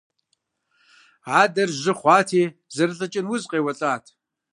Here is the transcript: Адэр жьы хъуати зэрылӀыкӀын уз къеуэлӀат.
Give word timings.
Адэр 1.41 1.69
жьы 1.81 1.93
хъуати 1.99 2.43
зэрылӀыкӀын 2.75 3.25
уз 3.33 3.43
къеуэлӀат. 3.49 4.05